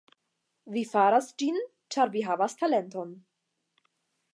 Vi 0.75 0.83
faras 0.93 1.29
ĝin 1.43 1.61
ĉar 1.97 2.13
vi 2.17 2.27
havas 2.31 2.61
talenton. 2.63 3.17